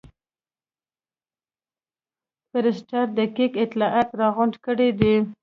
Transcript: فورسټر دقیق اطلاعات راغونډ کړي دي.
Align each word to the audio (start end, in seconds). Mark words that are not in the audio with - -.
فورسټر 2.49 3.03
دقیق 3.19 3.53
اطلاعات 3.65 4.09
راغونډ 4.19 4.53
کړي 4.65 4.89
دي. 4.99 5.15